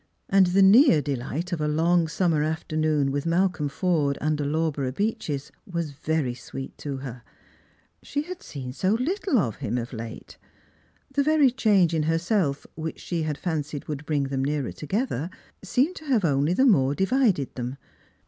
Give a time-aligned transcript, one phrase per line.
[0.29, 5.51] And the near delight of a long summer afternoon with Malcolm Forda imder Lawborough Beeches
[5.67, 7.21] was very sweet to her.
[8.01, 10.39] She had seen so httle of hmi of late.
[11.13, 15.29] The very change in herself, which she had fancied would bring them nearer together,
[15.63, 17.77] seemed to have only the more divided them.